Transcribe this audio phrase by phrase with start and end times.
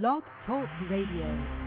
[0.00, 1.61] Blog Talk Radio.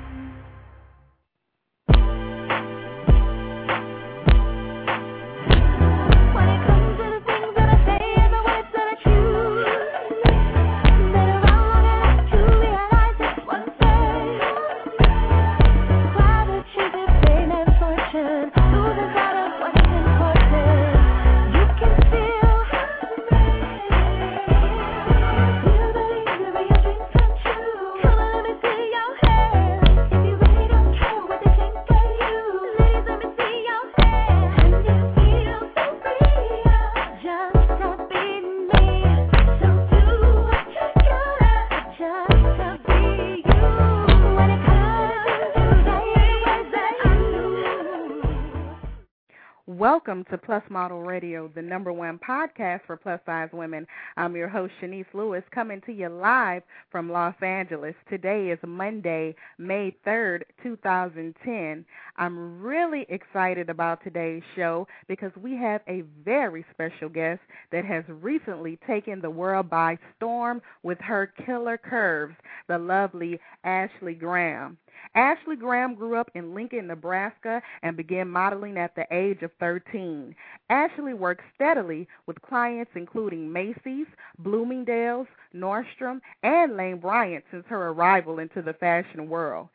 [49.95, 53.87] Welcome to Plus Model Radio, the number one podcast for plus size women.
[54.17, 57.95] I'm your host, Chenese Lewis, coming to you live from Los Angeles.
[58.09, 61.85] Today is Monday, May 3rd, 2010.
[62.17, 68.05] I'm really excited about today's show because we have a very special guest that has
[68.07, 72.35] recently taken the world by storm with her killer curves,
[72.67, 74.77] the lovely Ashley Graham.
[75.13, 80.33] Ashley Graham grew up in Lincoln, Nebraska, and began modeling at the age of 13.
[80.69, 84.07] Ashley worked steadily with clients including Macy's,
[84.39, 89.67] Bloomingdale's, Nordstrom, and Lane Bryant since her arrival into the fashion world.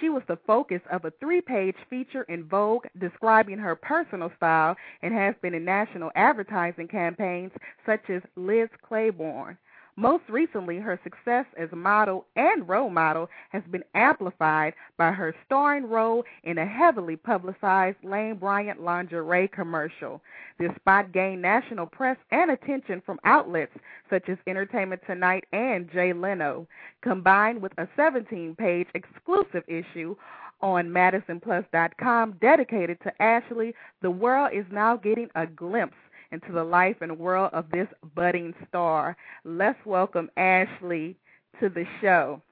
[0.00, 4.76] She was the focus of a three page feature in Vogue describing her personal style
[5.02, 7.52] and has been in national advertising campaigns
[7.86, 9.58] such as Liz Claiborne.
[9.98, 15.34] Most recently, her success as a model and role model has been amplified by her
[15.44, 20.22] starring role in a heavily publicized Lane Bryant lingerie commercial.
[20.56, 23.72] This spot gained national press and attention from outlets
[24.08, 26.68] such as Entertainment Tonight and Jay Leno,
[27.02, 30.14] combined with a 17 page exclusive issue
[30.60, 33.74] on MadisonPlus.com dedicated to Ashley.
[34.02, 35.96] The world is now getting a glimpse
[36.32, 39.16] into the life and world of this budding star.
[39.44, 41.16] Let's welcome Ashley
[41.60, 42.42] to the show.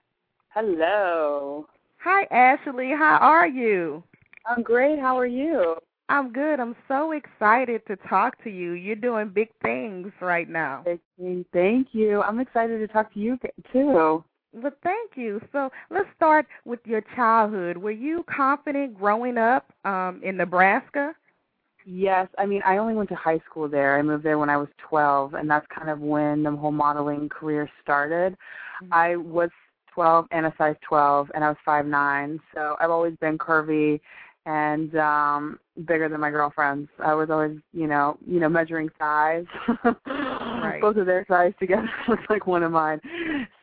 [0.48, 1.66] Hello.
[1.98, 2.90] Hi, Ashley.
[2.96, 4.02] How are you?
[4.46, 4.98] I'm great.
[4.98, 5.76] How are you?
[6.08, 6.60] I'm good.
[6.60, 8.72] I'm so excited to talk to you.
[8.72, 10.82] You're doing big things right now.
[10.84, 11.44] Thank you.
[11.52, 12.22] Thank you.
[12.22, 13.38] I'm excited to talk to you
[13.72, 14.22] too.
[14.52, 15.40] Well, thank you.
[15.52, 17.76] So let's start with your childhood.
[17.76, 21.12] Were you confident growing up um, in Nebraska?
[21.88, 23.96] Yes, I mean I only went to high school there.
[23.96, 27.28] I moved there when I was 12, and that's kind of when the whole modeling
[27.28, 28.32] career started.
[28.82, 28.92] Mm-hmm.
[28.92, 29.50] I was
[29.94, 34.00] 12 and a size 12, and I was five nine, so I've always been curvy
[34.46, 36.88] and um bigger than my girlfriends.
[37.04, 39.44] I was always, you know, you know, measuring size.
[40.80, 43.00] Both of their size together looks like one of mine.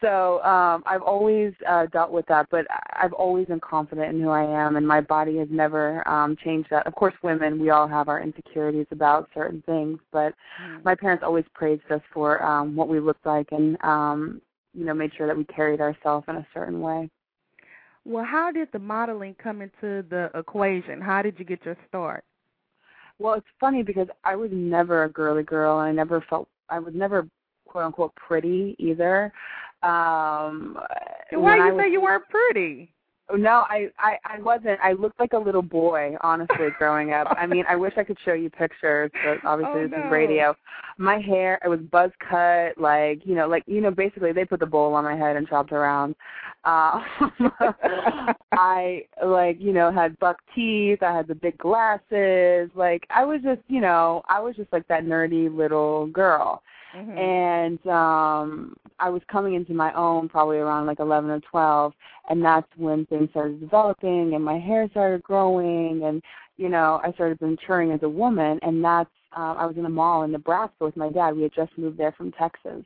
[0.01, 4.29] So um I've always uh dealt with that, but I've always been confident in who
[4.29, 6.85] I am and my body has never um changed that.
[6.85, 10.33] Of course women, we all have our insecurities about certain things, but
[10.83, 14.41] my parents always praised us for um what we looked like and um
[14.75, 17.09] you know, made sure that we carried ourselves in a certain way.
[18.05, 21.01] Well, how did the modeling come into the equation?
[21.01, 22.23] How did you get your start?
[23.19, 26.79] Well, it's funny because I was never a girly girl, and I never felt I
[26.79, 27.27] was never
[27.67, 29.31] quote unquote pretty either.
[29.83, 30.77] Um,
[31.31, 32.92] Why when I you was, say you weren't pretty?
[33.31, 34.79] No, I, I I wasn't.
[34.81, 37.27] I looked like a little boy, honestly, growing up.
[37.37, 40.05] I mean, I wish I could show you pictures, but obviously Oh, this no.
[40.05, 40.55] is radio.
[40.97, 44.59] My hair, it was buzz cut, like you know, like you know, basically they put
[44.59, 46.15] the bowl on my head and chopped around.
[46.65, 47.01] Uh,
[48.51, 51.01] I like you know had buck teeth.
[51.01, 52.69] I had the big glasses.
[52.75, 56.61] Like I was just you know I was just like that nerdy little girl
[56.93, 57.17] Mhm.
[57.17, 61.93] and um I was coming into my own probably around like 11 or 12
[62.29, 66.21] and that's when things started developing and my hair started growing and
[66.57, 69.89] you know I started maturing as a woman and that's um I was in a
[69.89, 71.35] mall in Nebraska with my dad.
[71.35, 72.83] We had just moved there from Texas.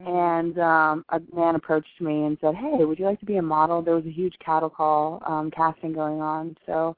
[0.00, 3.42] And um a man approached me and said hey would you like to be a
[3.42, 3.80] model?
[3.82, 6.56] There was a huge cattle call um casting going on.
[6.66, 6.96] So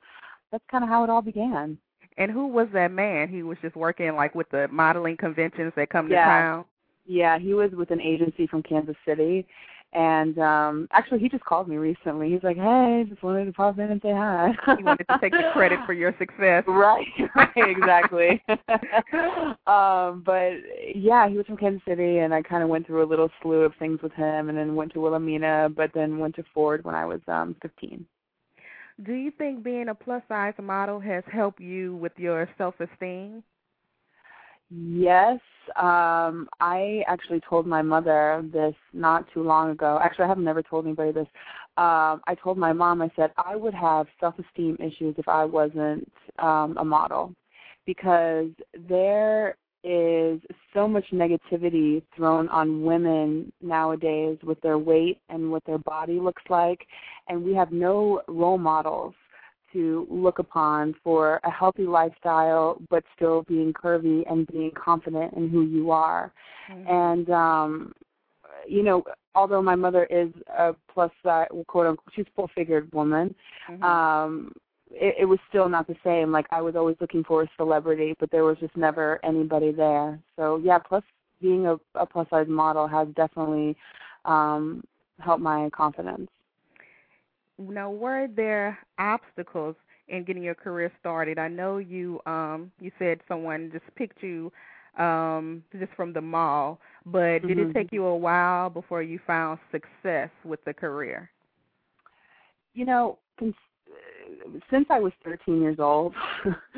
[0.50, 1.78] that's kind of how it all began
[2.18, 3.28] And who was that man?
[3.28, 6.26] He was just working like with the modeling conventions that come to Yeah.
[6.26, 6.64] town.
[7.06, 9.46] Yeah, he was with an agency from Kansas City.
[9.94, 12.28] And um actually he just called me recently.
[12.30, 14.52] He's like, Hey, just wanted to pop in and say hi.
[14.76, 16.64] He wanted to take the credit for your success.
[16.66, 17.06] Right,
[17.36, 18.42] right, exactly.
[19.66, 20.52] um, but
[20.94, 23.72] yeah, he was from Kansas City and I kinda went through a little slew of
[23.78, 27.06] things with him and then went to Wilhelmina but then went to Ford when I
[27.06, 28.04] was um fifteen.
[29.04, 33.44] Do you think being a plus size model has helped you with your self esteem?
[34.70, 35.40] Yes,
[35.76, 39.98] um, I actually told my mother this not too long ago.
[40.02, 41.26] Actually, I have never told anybody this.
[41.78, 43.00] Um, I told my mom.
[43.00, 47.34] I said I would have self-esteem issues if I wasn't um, a model,
[47.86, 48.48] because
[48.88, 50.40] there is
[50.74, 56.42] so much negativity thrown on women nowadays with their weight and what their body looks
[56.48, 56.86] like,
[57.28, 59.14] and we have no role models
[59.72, 65.48] to look upon for a healthy lifestyle, but still being curvy and being confident in
[65.48, 66.32] who you are.
[66.68, 66.88] Mhm.
[66.90, 67.92] And um,
[68.66, 69.04] you know,
[69.34, 73.34] although my mother is a plus size, quote unquote, she's full figured woman.
[73.68, 73.82] Mhm.
[73.82, 74.52] Um,
[74.90, 76.32] it, it was still not the same.
[76.32, 80.18] Like I was always looking for a celebrity, but there was just never anybody there.
[80.36, 81.02] So yeah, plus
[81.40, 83.76] being a, a plus size model has definitely
[84.24, 84.82] um,
[85.20, 86.28] helped my confidence.
[87.58, 89.76] now, were there obstacles
[90.08, 91.38] in getting your career started?
[91.38, 94.52] I know you um you said someone just picked you
[94.98, 97.74] um just from the mall, but did it Mhm.
[97.74, 101.30] take you a while before you found success with the career?
[102.74, 103.18] you know,
[104.70, 106.14] since I was 13 years old,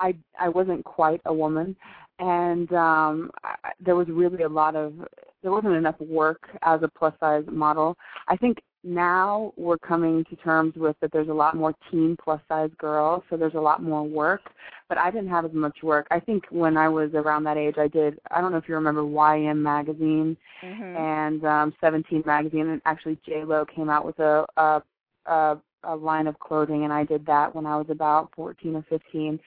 [0.00, 1.76] I I wasn't quite a woman,
[2.18, 4.94] and um, I, there was really a lot of
[5.42, 7.96] there wasn't enough work as a plus size model.
[8.28, 12.40] I think now we're coming to terms with that there's a lot more teen plus
[12.48, 14.42] size girls, so there's a lot more work.
[14.88, 16.06] But I didn't have as much work.
[16.10, 18.18] I think when I was around that age, I did.
[18.30, 20.96] I don't know if you remember YM magazine Mhm.
[20.96, 24.82] and um, 17 magazine, and actually J Lo came out with a, a
[25.26, 28.84] a a line of clothing, and I did that when I was about 14 or
[28.88, 29.38] 15.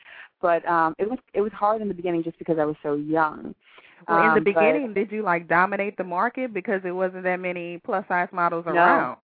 [0.42, 2.96] But um, it was it was hard in the beginning just because I was so
[2.96, 3.54] young.
[4.08, 7.24] Well, in the Um, but- beginning, did you like dominate the market because it wasn't
[7.24, 8.74] that many plus size models No.
[8.74, 9.18] around?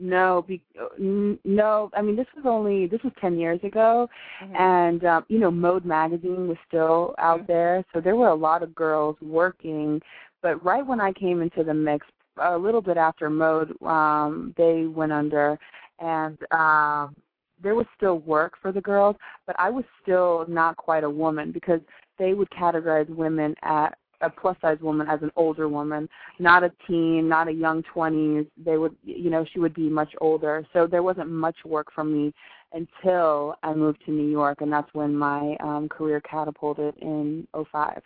[0.00, 0.62] No, be,
[1.00, 1.90] n- no.
[1.96, 4.08] I mean, this was only this was 10 years ago,
[4.44, 4.54] Mhm.
[4.60, 7.46] and um, you know, Mode magazine was still out Mhm.
[7.48, 10.00] there, so there were a lot of girls working.
[10.40, 12.06] But right when I came into the mix,
[12.36, 15.58] a little bit after Mode, um, they went under,
[15.98, 17.14] and um,
[17.62, 19.16] there was still work for the girls,
[19.46, 21.80] but I was still not quite a woman because
[22.18, 26.08] they would categorize women at a plus size woman as an older woman,
[26.38, 28.46] not a teen, not a young 20s.
[28.56, 30.66] They would, you know, she would be much older.
[30.72, 32.32] So there wasn't much work for me
[32.72, 38.02] until I moved to New York, and that's when my um, career catapulted in '05.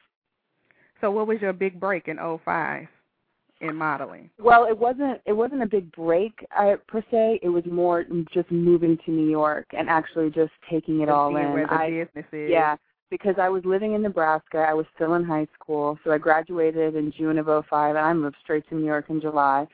[1.00, 2.86] So, what was your big break in '05
[3.62, 4.28] in modeling?
[4.38, 7.40] Well, it wasn't it wasn't a big break uh, per se.
[7.42, 11.36] It was more just moving to New York and actually just taking it Just all
[11.36, 11.52] in.
[11.52, 12.50] where the I, business is.
[12.50, 12.76] Yeah,
[13.10, 14.58] because I was living in Nebraska.
[14.58, 18.12] I was still in high school, so I graduated in June of '05, and I
[18.12, 19.66] moved straight to New York in July.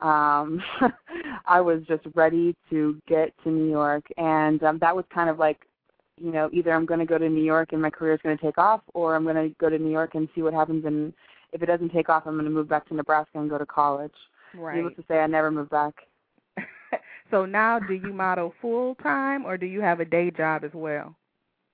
[0.00, 0.62] Um,
[1.46, 5.38] I was just ready to get to New York, and um, that was kind of
[5.38, 5.60] like,
[6.20, 8.36] you know, either I'm going to go to New York and my career is going
[8.36, 10.84] to take off, or I'm going to go to New York and see what happens.
[10.84, 11.12] And
[11.54, 13.64] if it doesn't take off, I'm going to move back to Nebraska and go to
[13.64, 14.12] college.
[14.54, 14.76] Right.
[14.76, 15.94] Needless to say, I never moved back.
[17.30, 20.72] so now, do you model full time or do you have a day job as
[20.74, 21.16] well?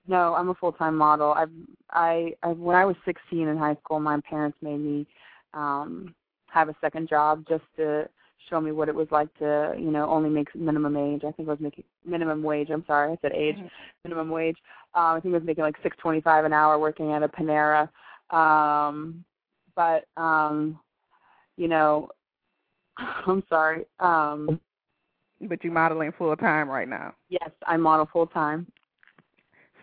[0.07, 1.33] No, I'm a full time model.
[1.33, 1.49] I've
[1.91, 5.05] I, I when I was 16 in high school, my parents made me
[5.53, 6.15] um
[6.47, 8.07] have a second job just to
[8.49, 11.21] show me what it was like to you know only make minimum age.
[11.23, 12.69] I think I was making minimum wage.
[12.71, 13.57] I'm sorry, I said age.
[13.57, 13.69] Mhm.
[14.05, 14.57] Minimum wage.
[14.95, 17.87] Um, I think I was making like 6.25 an hour working at a Panera.
[18.35, 19.23] Um,
[19.75, 20.79] but um,
[21.57, 22.09] you know,
[22.97, 23.85] I'm sorry.
[23.99, 24.59] Um,
[25.41, 27.13] But you're modeling full time right now.
[27.29, 28.67] yes, I model full time.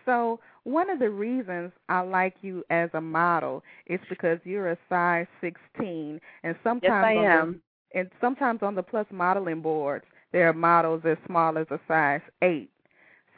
[0.05, 4.77] So one of the reasons I like you as a model is because you're a
[4.87, 7.61] size 16, and sometimes Yes, I on the- am.
[7.93, 12.21] and sometimes on the plus modeling boards there are models as small as a size
[12.41, 12.69] 8.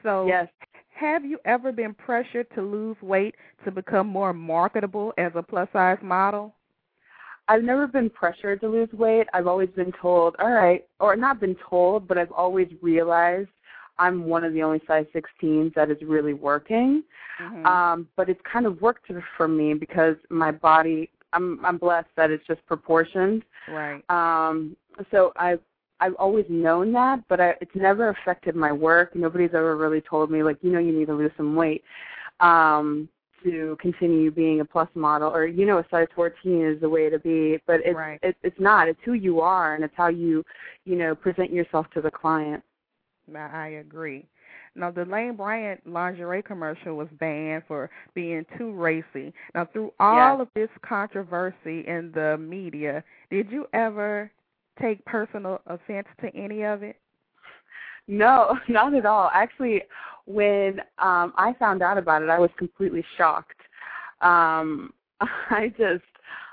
[0.03, 0.47] So Yes.
[1.01, 5.67] Have you ever been pressured to lose weight to become more marketable as a plus
[5.73, 6.53] size model?
[7.47, 9.27] I've never been pressured to lose weight.
[9.33, 13.49] I've always been told, all right, or not been told, but I've always realized
[13.97, 17.03] I'm one of the only size 16s that is really working.
[17.39, 17.65] Mhm.
[17.65, 22.29] Um, but it's kind of worked for me because my body, I'm I'm blessed that
[22.29, 23.43] it's just proportioned.
[23.67, 24.03] right.
[24.09, 24.77] Um,
[25.09, 25.61] so I've
[26.01, 29.15] I've always known that, but I, it's never affected my work.
[29.15, 31.83] Nobody's ever really told me like, you know, you need to lose some weight
[32.39, 33.07] um,
[33.43, 37.09] to continue being a plus model, or you know, a size 14 is the way
[37.09, 37.59] to be.
[37.67, 38.19] But it's Right.
[38.23, 38.87] it's it's not.
[38.89, 40.43] It's who you are, and it's how you,
[40.85, 42.63] you know, present yourself to the client.
[43.35, 44.25] I agree.
[44.75, 49.33] Now, the Lane Bryant lingerie commercial was banned for being too racy.
[49.53, 50.41] Now, through all Yeah.
[50.41, 54.31] of this controversy in the media, did you ever
[54.81, 56.97] take personal offense to any of it?
[58.07, 59.29] No, not at all.
[59.33, 59.83] Actually,
[60.25, 63.59] when um I found out about it, I was completely shocked.
[64.21, 66.03] Um I just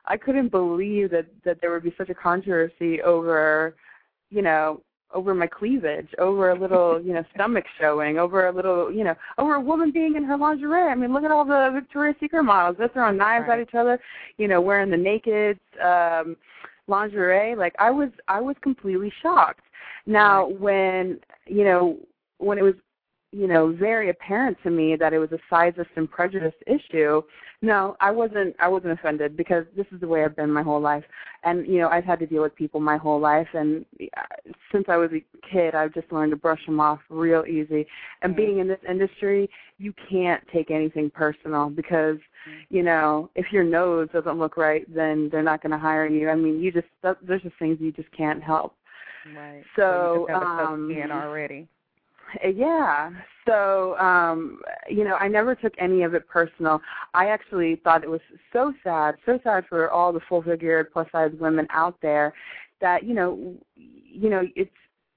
[0.06, 3.74] I couldn't believe that that there would be such a controversy over,
[4.30, 4.82] you know,
[5.14, 9.14] over my cleavage, over a little, you know, stomach showing, over a little, you know,
[9.38, 10.90] over a woman being in her lingerie.
[10.90, 12.76] I mean, look at all the Victoria's Secret models.
[12.78, 13.60] They're throwing knives Right.
[13.60, 13.98] at each other,
[14.38, 16.36] you know, wearing the naked um
[16.88, 17.54] lingerie.
[17.54, 19.64] Like I was I was completely shocked.
[20.06, 21.98] Now when, you know,
[22.38, 22.74] when it was
[23.30, 27.22] you know, very apparent to me that it was a sizist and prejudice issue.
[27.60, 28.54] No, I wasn't.
[28.60, 31.04] I wasn't offended because this is the way I've been my whole life,
[31.42, 33.84] and you know, I've had to deal with people my whole life, and
[34.16, 34.22] uh,
[34.72, 37.86] since I was a kid, I've just learned to brush them off real easy.
[38.22, 38.36] And Mhm.
[38.36, 42.18] being in this industry, you can't take anything personal because,
[42.70, 46.30] you know, if your nose doesn't look right, then they're not going to hire you.
[46.30, 48.76] I mean, you just there's just things you just can't help.
[49.36, 49.64] Right.
[49.76, 51.68] So, you just have um, already.
[52.44, 53.10] Uh, Yeah.
[53.46, 56.82] So, um, you know, I never took any of it personal.
[57.14, 58.20] I actually thought it was
[58.52, 62.34] so sad, so sad for all the full figured plus size women out there
[62.82, 64.70] that, you know, you know, it's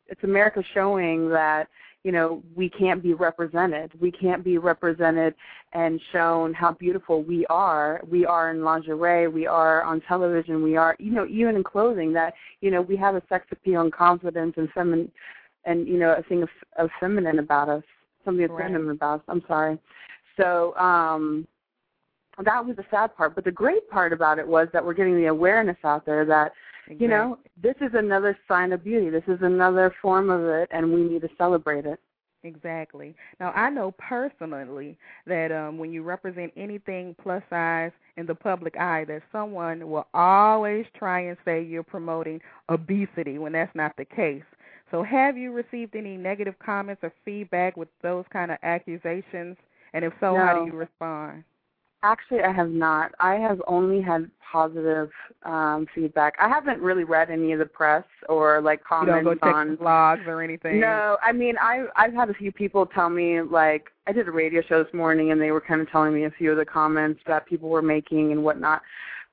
[0.07, 1.67] it's America showing that,
[2.03, 3.91] you know, we can't be represented.
[3.99, 5.35] We can't be represented
[5.73, 8.01] and shown how beautiful we are.
[8.09, 12.13] We are in lingerie, we are on television, we are, you know, even in clothing
[12.13, 15.11] that, you know, we have a sex appeal and confidence and feminine
[15.65, 17.83] and you know a thing of, of feminine about us,
[18.25, 18.67] something that's Right.
[18.67, 19.25] feminine about us.
[19.27, 19.77] I'm sorry.
[20.37, 21.47] So um,
[22.43, 25.15] that was the sad part, but the great part about it was that we're getting
[25.17, 26.53] the awareness out there that
[26.87, 29.09] you know this is another sign of beauty.
[29.09, 31.99] This is another form of it, and we need to celebrate it.
[32.43, 33.13] Exactly.
[33.39, 38.75] Now I know personally that um when you represent anything plus size in the public
[38.77, 44.05] eye that someone will always try and say you're promoting obesity when that's not the
[44.05, 44.43] case.
[44.91, 49.57] So have you received any negative comments or feedback with those kind of accusations?
[49.93, 51.43] And if so, how do you respond?
[52.03, 53.11] Actually, I have not.
[53.19, 55.09] I have only had positive
[55.43, 56.33] um, feedback.
[56.39, 59.55] I haven't really read any of the press or like You don't comments go check
[59.55, 60.81] on blogs or anything.
[60.81, 64.31] No, I mean I I've had a few people tell me like I did a
[64.31, 66.65] radio show this morning and they were kind of telling me a few of the
[66.65, 68.81] comments that people were making and whatnot.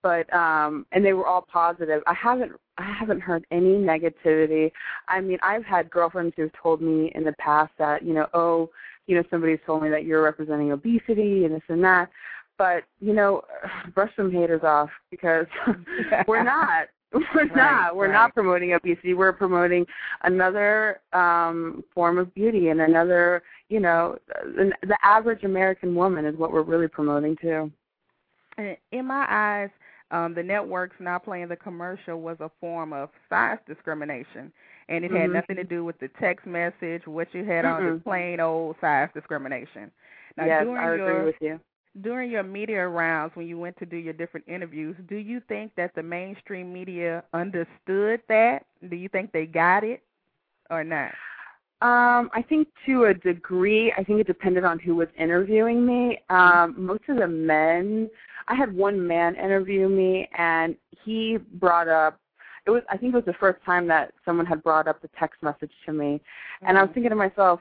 [0.02, 2.02] But um and they were all positive.
[2.06, 4.70] I haven't I haven't heard any negativity.
[5.08, 8.70] I mean I've had girlfriends who've told me in the past that, you know, oh,
[9.06, 12.10] you know, somebody's told me that you're representing obesity and this and that.
[12.58, 13.42] But, you know,
[13.94, 15.46] brush some haters off because
[16.28, 16.88] we're not.
[17.34, 17.96] We're Right, not.
[17.96, 18.12] We're right.
[18.12, 19.14] not promoting obesity.
[19.14, 19.86] We're promoting
[20.24, 26.36] another um form of beauty and another, you know, the, the average American woman is
[26.36, 27.72] what we're really promoting too.
[28.58, 29.70] And in my eyes,
[30.10, 34.52] um, the networks not playing the commercial was a form of size discrimination,
[34.88, 35.32] and it had Mhm.
[35.32, 37.06] nothing to do with the text message.
[37.06, 38.04] What you had on is Mm-mm.
[38.04, 39.90] plain old size discrimination.
[40.36, 41.60] Now, yes, during I your agree with you.
[42.02, 45.72] during your media rounds, when you went to do your different interviews, do you think
[45.76, 48.64] that the mainstream media understood that?
[48.88, 50.02] Do you think they got it
[50.70, 51.14] or not?
[51.80, 56.18] Um, I think to a degree, I think it depended on who was interviewing me.
[56.28, 58.10] Um, most of the men,
[58.48, 62.18] I had one man interview me, and he brought up.
[62.66, 65.10] It was, I think, it was the first time that someone had brought up the
[65.18, 66.20] text message to me,
[66.62, 67.60] and I was thinking to myself,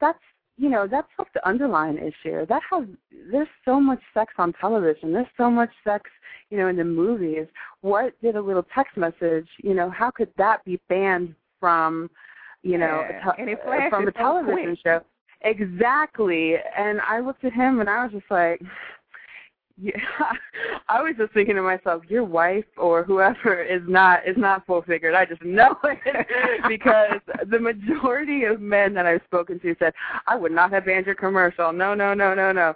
[0.00, 0.18] that's
[0.56, 2.46] you know that's like the underlying issue.
[2.46, 2.84] That has
[3.32, 5.12] there's so much sex on television.
[5.12, 6.08] There's so much sex,
[6.50, 7.46] you know, in the movies.
[7.80, 9.48] What did a little text message?
[9.62, 12.10] You know, how could that be banned from,
[12.62, 14.78] you know, a te- uh, from a television quick.
[14.82, 15.00] show?
[15.42, 16.56] Exactly.
[16.76, 18.60] And I looked at him and I was just like.
[19.80, 19.92] Yeah,
[20.88, 24.82] I was just thinking to myself, your wife or whoever is not is not full
[24.82, 25.14] figured.
[25.14, 26.26] I just know it
[26.68, 29.92] because the majority of men that I've spoken to said
[30.26, 31.72] I would not have banned your commercial.
[31.72, 32.74] No, no, no, no, no.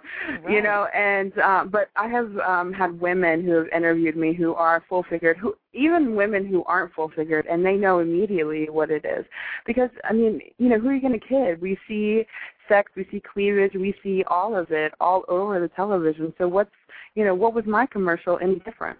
[0.49, 4.53] You know, and um, but I have um, had women who have interviewed me who
[4.53, 8.91] are full figured, who even women who aren't full figured, and they know immediately what
[8.91, 9.25] it is
[9.65, 11.61] because I mean, you know, who are you going to kid?
[11.61, 12.23] We see
[12.67, 16.33] sex, we see cleavage, we see all of it all over the television.
[16.37, 16.71] So what's
[17.15, 18.97] you know, what was my commercial any different?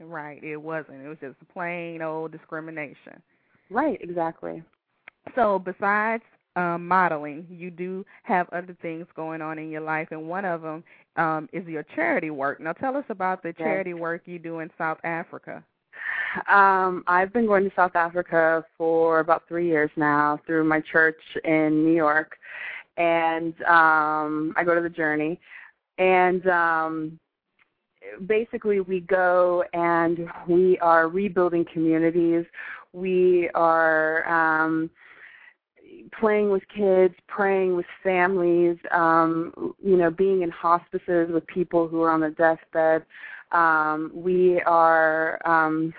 [0.00, 1.04] Right, it wasn't.
[1.04, 3.22] It was just plain old discrimination.
[3.70, 4.62] Right, exactly.
[5.34, 6.22] So besides
[6.56, 10.62] um, modeling, you do have other things going on in your life, and one of
[10.62, 10.82] them
[11.16, 12.60] um, is your charity work.
[12.60, 13.58] Now, tell us about the Yes.
[13.58, 15.62] charity work you do in South Africa.
[16.48, 21.20] Um, I've been going to South Africa for about three years now through my church
[21.44, 22.36] in New York,
[22.96, 25.40] and um, I go to the Journey,
[25.98, 27.18] and um,
[28.26, 32.44] basically we go and we are rebuilding communities.
[32.92, 34.90] We are um,
[36.18, 42.02] playing with kids, praying with families, um, you know, being in hospices with people who
[42.02, 43.04] are on the deathbed,
[43.52, 45.92] Um, we are um,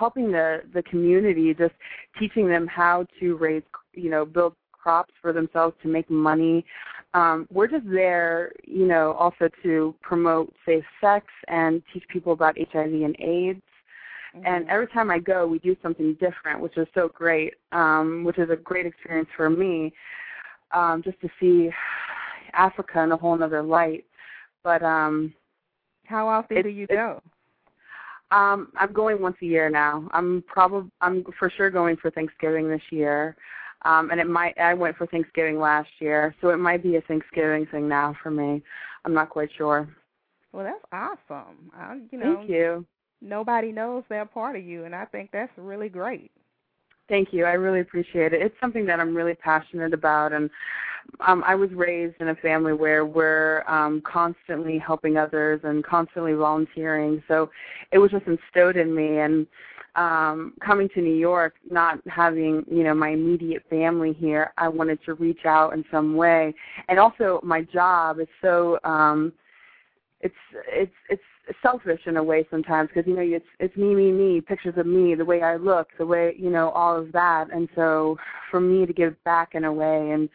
[0.00, 1.74] helping the the community, just
[2.18, 6.64] teaching them how to raise, you know, build crops for themselves to make money.
[7.12, 12.56] Um, we're just there, you know, also to promote safe sex and teach people about
[12.72, 13.62] HIV and AIDS.
[14.44, 14.70] And Mm-hmm.
[14.74, 18.48] every time I go, we do something different, which is so great, um, which is
[18.48, 19.92] a great experience for me,
[20.72, 21.70] um, just to see
[22.52, 24.04] Africa in a whole other light.
[24.62, 25.34] But um,
[26.04, 27.20] How often do you go?
[28.30, 30.08] Um, I'm going once a year now.
[30.12, 33.36] I'm probably I'm for sure going for Thanksgiving this year,
[33.82, 37.00] um, and it might I went for Thanksgiving last year, so it might be a
[37.02, 38.62] Thanksgiving thing now for me.
[39.04, 39.88] I'm not quite sure.
[40.52, 41.70] Well, that's awesome.
[41.74, 42.86] I, you know, Thank you.
[43.20, 46.30] nobody knows they're part of you, and I think that's really great.
[47.10, 47.44] Thank you.
[47.44, 48.40] I really appreciate it.
[48.40, 50.48] It's something that I'm really passionate about and
[51.26, 56.34] um I was raised in a family where we're um constantly helping others and constantly
[56.34, 57.20] volunteering.
[57.26, 57.50] So
[57.90, 59.44] it was just instilled in me and
[59.96, 65.00] um coming to New York, not having, you know, my immediate family here, I wanted
[65.06, 66.54] to reach out in some way.
[66.88, 69.32] And also my job is so um
[70.20, 71.22] it's it's it's
[71.62, 74.86] selfish in a way sometimes because you know it's it's me me me pictures of
[74.86, 78.16] me the way I look the way you know all of that and so
[78.50, 80.28] for me to give back in a way and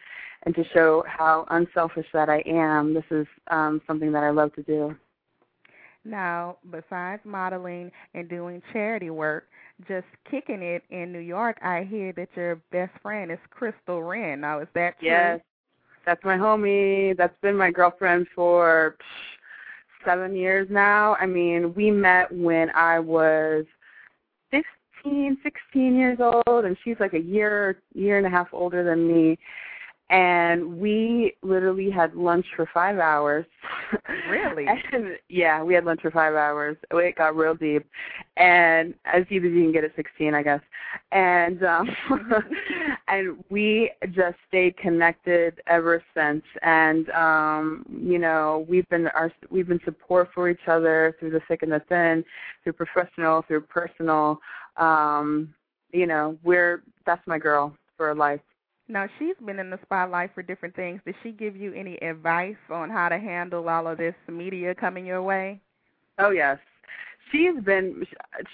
[0.44, 4.54] and to show how unselfish that I am this is um something that I love
[4.54, 4.94] to do
[6.04, 9.48] Now, besides modeling and doing charity work,
[9.88, 14.38] just kicking it in New York, I hear that your best friend is Crystal Renn.
[14.40, 15.08] Now, is that true?
[15.08, 15.40] yes
[16.06, 19.35] that's my homie that's been my girlfriend for psh,
[20.04, 21.16] seven years now.
[21.20, 23.64] I mean we met when I was
[24.50, 29.06] fifteen sixteen years old and she's like a year year and a half older than
[29.06, 29.38] me
[30.08, 33.44] and we literally had lunch for five hours.
[34.28, 34.66] Really?
[34.92, 36.76] and, yeah, we had lunch for five hours.
[36.92, 37.84] It got real deep,
[38.36, 40.60] and as deep as you can get at sixteen, I guess.
[41.10, 41.88] And um,
[43.08, 46.44] and we just stayed connected ever since.
[46.62, 51.40] And um, you know, we've been our we've been support for each other through the
[51.48, 52.24] thick and the thin,
[52.62, 54.38] through professional, through personal.
[54.76, 55.52] Um,
[55.92, 58.40] you know, we're that's my girl for life.
[58.88, 61.00] Now, she's been in the spotlight for different things.
[61.04, 65.04] Did she give you any advice on how to handle all of this media coming
[65.04, 65.60] your way?
[66.18, 66.58] Oh yes,
[67.30, 68.06] she's been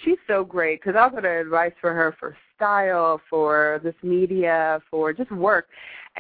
[0.05, 5.13] she's so great because I'll get advice for her for style, for this media, for
[5.13, 5.69] just work,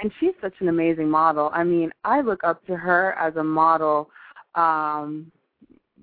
[0.00, 1.50] and she's such an amazing model.
[1.52, 4.10] I mean, I look up to her as a model,
[4.54, 5.32] um,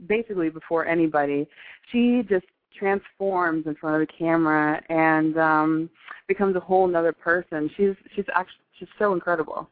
[0.08, 1.48] basically before anybody.
[1.92, 2.46] She just
[2.78, 5.90] transforms in front of the camera and um
[6.28, 7.70] becomes a whole nother person.
[7.76, 9.70] She's she's actually she's so incredible.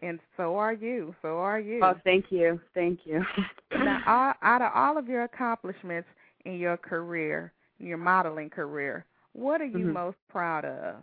[0.00, 1.14] And so are you.
[1.22, 1.82] So are you.
[1.82, 3.24] Oh, thank you, thank you.
[3.72, 6.08] now, all, out of all of your accomplishments
[6.44, 9.92] in your career, in your modeling career, what are you Mhm.
[9.92, 11.02] most proud of?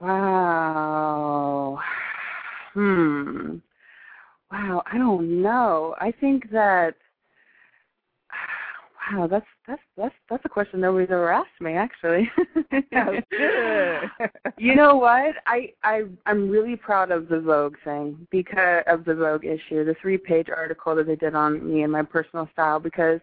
[0.00, 1.78] Wow.
[2.74, 3.56] Hmm.
[4.50, 5.94] Wow, I don't know.
[6.00, 6.96] I think that
[9.12, 12.30] wow, that's that's that's that's a question nobody's ever asked me actually.
[14.58, 15.36] You know what?
[15.46, 19.96] I I I'm really proud of the Vogue thing because of the Vogue issue, the
[20.00, 23.20] three page article that they did on me and my personal style because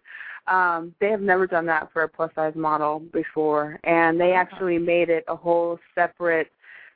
[0.47, 4.77] um they have never done that for a plus size model before and they actually
[4.77, 6.51] made it a whole separate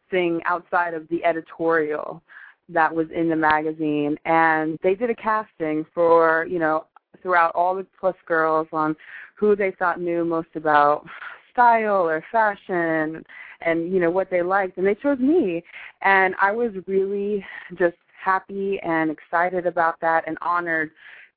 [0.09, 2.21] thing outside of the editorial
[2.69, 6.85] that was in the magazine and they did a casting for, you know,
[7.21, 8.95] throughout all the plus girls on
[9.35, 11.05] who they thought knew most about
[11.51, 13.23] style or fashion
[13.61, 15.63] and you know what they liked and they chose me
[16.01, 17.45] and I was really
[17.77, 20.91] just happy and excited about that and honored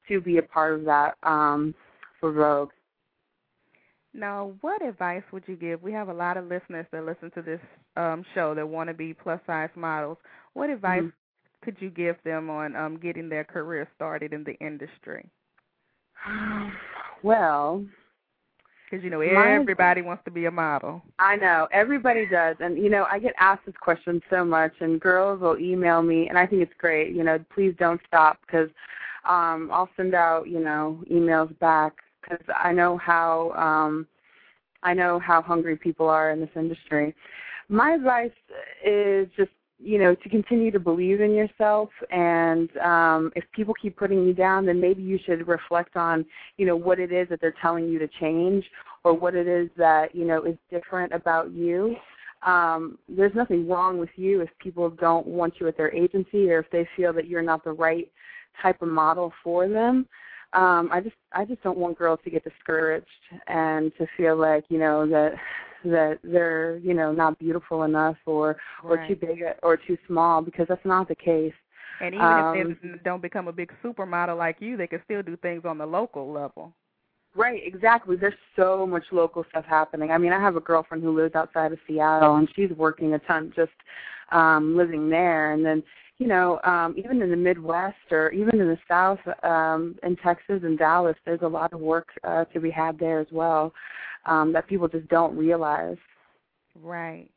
[0.09, 1.75] to be a part of that um
[2.21, 2.71] for Vogue.
[4.15, 5.83] Now, what advice would you give?
[5.83, 7.61] We have a lot of listeners that listen to this
[7.97, 10.19] um, show that want to be plus size models.
[10.55, 11.13] What advice Mhm.
[11.63, 15.29] could you give them on um, getting their career started in the industry?
[17.23, 17.85] Well,
[18.91, 21.03] Because you know My- everybody wants to be a model.
[21.19, 25.01] I know everybody does, and you know I get asked this question so much, and
[25.01, 27.15] girls will email me, and I think it's great.
[27.15, 28.69] You know, please don't stop because
[29.25, 34.07] um, I'll send out you know emails back because I know how um,
[34.83, 37.15] I know how hungry people are in this industry.
[37.71, 38.31] My advice
[38.85, 39.51] is just
[39.85, 44.33] you know to continue to believe in yourself, and um, if people keep putting you
[44.33, 46.25] down, then maybe you should reflect on
[46.57, 48.65] you know what it is that they're telling you to change
[49.05, 51.97] or what it is that you know is different about you.
[52.47, 56.61] Um, there's nothing wrong with you if people don't want you at their agency or
[56.61, 58.11] if they feel that you're not the right
[58.61, 60.07] type of model for them.
[60.55, 63.07] Um I just I just don't want girls to get discouraged
[63.49, 65.35] and to feel like, you know, that
[65.85, 68.57] that they're, you know, not beautiful enough or
[68.89, 69.07] or Right.
[69.09, 71.53] too big or too small because that's not the case.
[72.01, 75.23] And even Um, if they don't become a big supermodel like you, they can still
[75.23, 76.75] do things on the local level.
[77.37, 78.17] Right, exactly.
[78.17, 80.11] There's so much local stuff happening.
[80.11, 83.19] I mean, I have a girlfriend who lives outside of Seattle and she's working a
[83.21, 83.73] ton just
[84.33, 85.83] um living there and then
[86.19, 90.61] you know, um even in the Midwest or even in the South um in Texas
[90.63, 93.73] and Dallas, there's a lot of work uh to be had there as well.
[94.27, 95.99] Um that people just don't realize.
[96.81, 97.29] Right.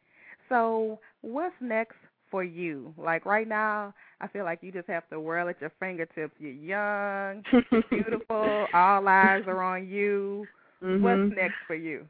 [0.50, 1.96] So, what's next
[2.32, 2.94] for you?
[2.98, 6.34] Like right now, I feel like you just have to world at your fingertips.
[6.40, 7.44] You're young,
[7.90, 10.48] beautiful, all eyes are on you.
[10.84, 11.02] Mhm.
[11.02, 12.08] What's next for you?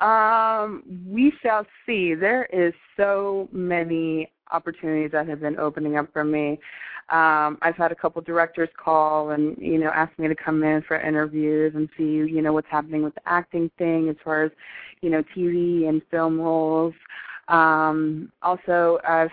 [0.00, 2.14] Um, we shall see.
[2.14, 6.58] There is so many opportunities that have been opening up for me.
[7.10, 10.82] Um, I've had a couple directors call and you know ask me to come in
[10.82, 14.52] for interviews and see you know what's happening with the acting thing as far as
[15.00, 16.94] you know TV and film roles.
[17.48, 19.30] Um, also, I've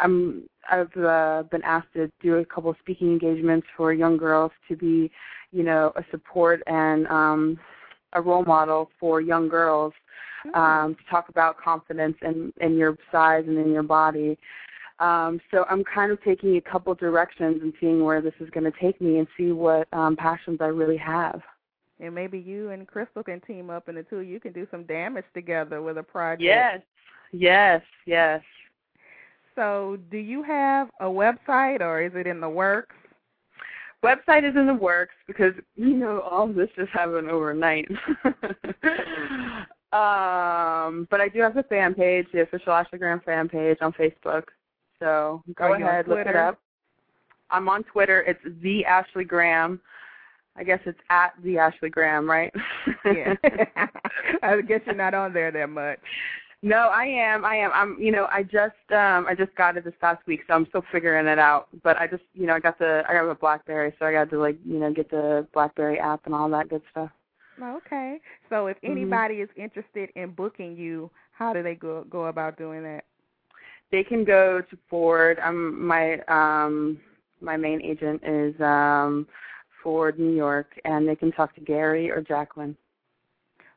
[0.00, 4.52] I'm I've uh, been asked to do a couple of speaking engagements for young girls
[4.68, 5.10] to be
[5.50, 7.58] you know a support and um,
[8.12, 9.92] a role model for young girls
[10.54, 14.38] um, to talk about confidence in, in your size and in your body.
[14.98, 18.64] Um, so I'm kind of taking a couple directions and seeing where this is going
[18.64, 21.42] to take me and see what um, passions I really have.
[22.00, 24.66] And maybe you and Crystal can team up, and the two of you can do
[24.70, 26.42] some damage together with a project.
[26.42, 26.80] Yes,
[27.32, 28.42] yes, yes.
[29.54, 32.94] So, do you have a website, or is it in the works?
[34.04, 37.88] Website is in the works because you know all this just happened overnight.
[39.92, 43.92] um, but I do have the fan page, the official Ashley Graham fan page on
[43.92, 44.44] Facebook.
[44.98, 46.58] So go Are ahead, look it up.
[47.50, 48.22] I'm on Twitter.
[48.22, 49.80] It's the Ashley Graham.
[50.56, 52.52] I guess it's at the Ashley Graham, right?
[53.04, 53.34] Yeah.
[54.42, 56.00] I guess you're not on there that much.
[56.62, 57.44] no, I am.
[57.44, 57.70] I am.
[57.74, 57.96] I'm.
[58.00, 60.84] You know, I just um I just got it this past week, so I'm still
[60.90, 61.68] figuring it out.
[61.82, 64.30] But I just, you know, I got the I got a BlackBerry, so I got
[64.30, 67.10] to like, you know, get the BlackBerry app and all that good stuff.
[67.62, 68.20] Okay.
[68.50, 68.90] So, if Mhm.
[68.90, 73.04] anybody is interested in booking you, how do they go go about doing that?
[73.90, 75.38] They can go to Ford.
[75.40, 77.00] Um, my um
[77.40, 79.26] my main agent is um
[79.82, 82.76] Ford New York, and they can talk to Gary or Jacqueline.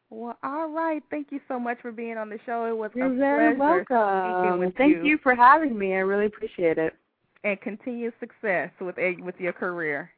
[0.09, 1.03] Well, all right.
[1.11, 2.65] Thank you so much for being on the show.
[2.65, 4.71] It was You're a very pleasure welcome.
[4.75, 5.05] Thank you.
[5.05, 5.93] you for having me.
[5.93, 6.95] I really appreciate it.
[7.43, 10.11] and continued success with a, with your career.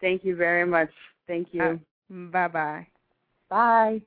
[0.00, 0.90] Thank you very much.
[1.26, 1.62] Thank you.
[1.62, 1.76] Uh,
[2.10, 2.86] Bye bye.
[3.48, 4.02] Bye.